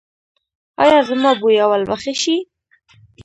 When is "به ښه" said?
1.89-2.13